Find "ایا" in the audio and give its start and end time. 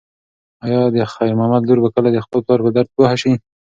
0.65-0.81